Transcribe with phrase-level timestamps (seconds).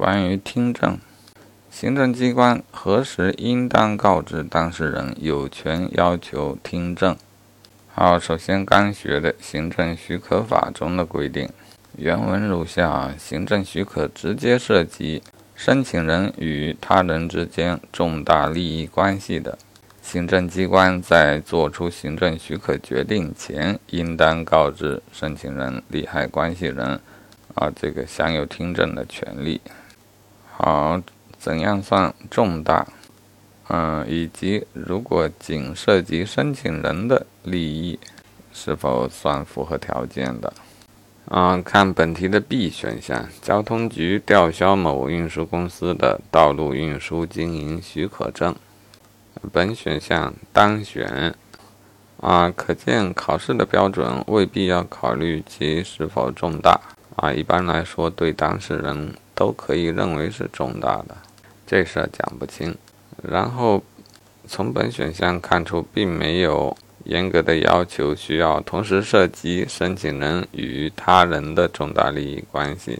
[0.00, 0.98] 关于听证，
[1.70, 7.14] 行政机关何时应当告知当事人有权要求听证？
[7.92, 11.50] 好，首先刚学的行政许可法中的规定，
[11.98, 15.22] 原文如下：行政许可直接涉及
[15.54, 19.58] 申请人与他人之间重大利益关系的，
[20.00, 26.98] 行政机关在作出行政许可决定前，应当告知申请人、利害关系人，
[27.54, 29.60] 啊，这个享有听证的权利。
[30.62, 31.00] 好，
[31.38, 32.86] 怎样算重大？
[33.68, 37.98] 嗯，以及如果仅涉及申请人的利益，
[38.52, 40.52] 是否算符合条件的？
[41.30, 48.54] 啊，看本题的 B 选项，交通局吊销某运输公司的道路运输经营许可证。
[49.50, 51.34] 本选项当选。
[52.18, 56.78] 啊，可见考试的标准未必要考虑其是否重大。
[57.16, 59.14] 啊，一般来说，对当事人。
[59.40, 61.16] 都可以认为是重大的，
[61.66, 62.76] 这事儿讲不清。
[63.22, 63.82] 然后
[64.46, 72.98] 从本选项看出，并没有严格的要求需要同时涉及申请人与他人的重大利益关系。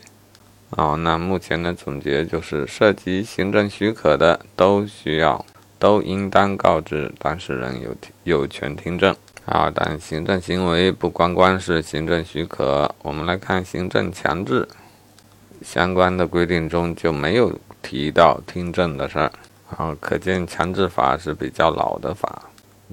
[0.70, 5.44] 哦，那目前的总结就是，涉及行政许可的都需要，
[5.78, 7.94] 都应当告知当事人有
[8.24, 9.14] 有权听证。
[9.44, 14.66] 好，但行政行为不光光是行政许可，我们来看行政强制。
[15.62, 19.32] 相关的规定中就没有提到听证的事儿，
[19.66, 22.42] 好，可见强制法是比较老的法。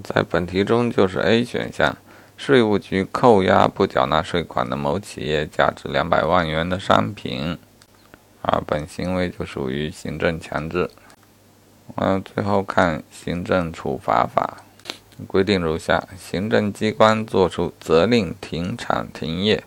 [0.03, 1.95] 在本题中就是 A 选项，
[2.37, 7.57] 税务局扣押不缴纳税款的某企业价值两百万元的商品，
[8.41, 10.89] 啊，本行为就属于行政强制。
[11.95, 14.57] 嗯，最后看行政处罚法
[15.25, 19.63] 规定如下：行政机关作出责令停产停业。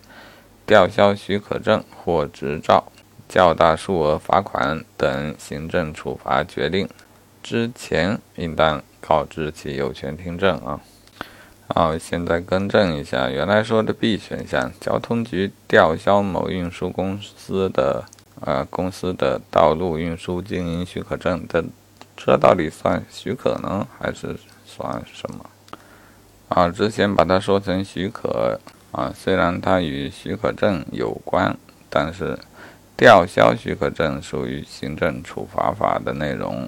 [0.65, 2.91] 吊销许可证或执照、
[3.27, 6.87] 较大数额罚款等行政处罚决定
[7.43, 10.79] 之前，应当告知其有权听证啊。
[11.73, 18.05] 好，现在更正一下，原来说的 B 选项，交通局吊销某运输公司的
[18.41, 21.63] 呃公司的道路运输经营许可证的，
[22.15, 25.45] 这到底算许可呢，还是算什么？
[26.49, 28.59] 啊，之前把它说成许可。
[28.91, 31.57] 啊，虽然它与许可证有关，
[31.89, 32.37] 但是
[32.97, 36.67] 吊销许可证属于行政处罚法的内容。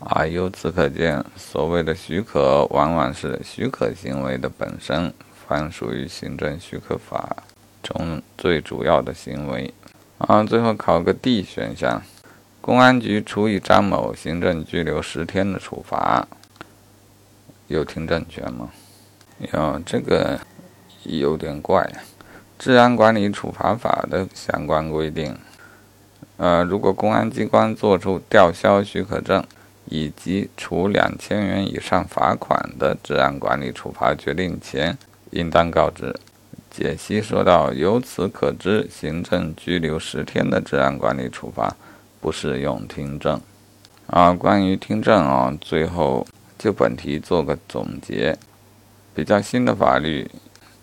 [0.00, 5.12] 啊，由此可见，所谓的许可往往是许可行为的本身，
[5.46, 7.36] 凡属于行政许可法
[7.82, 9.72] 中最主要的行为。
[10.18, 12.02] 啊，最后考个 D 选项，
[12.60, 16.26] 公安局处以张某行政拘留十天的处罚，
[17.68, 18.70] 有听证权吗？
[19.52, 20.40] 有这个。
[21.04, 21.82] 有点怪，
[22.58, 25.34] 《治安管理处罚法》的相关规定，
[26.36, 29.42] 呃，如果公安机关作出吊销许可证
[29.86, 34.96] 以及处两千元以上罚款的治安管理处罚决定前，
[35.30, 36.14] 应当告知。
[36.70, 41.74] 解析说到，由此可知，行政拘留十天的治安管理处罚
[42.20, 43.40] 不适用听证。
[44.06, 46.26] 啊，关于听证啊，最后
[46.58, 48.38] 就本题做个总结，
[49.14, 50.30] 比较新的法律。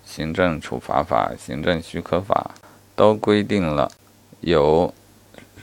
[0.07, 2.51] 行政处罚法、行政许可法
[2.95, 3.91] 都规定了
[4.39, 4.93] 有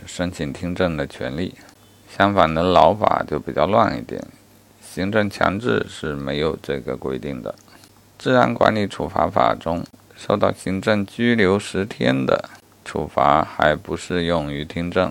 [0.06, 1.55] 申请听证的权利，
[2.15, 4.22] 相反的老法就比较乱一点。
[4.82, 7.55] 行政强制是没有这个规定的。
[8.19, 9.82] 治安管理处罚法中，
[10.15, 12.50] 受到行政拘留十天的
[12.84, 15.11] 处罚还不适用于听证。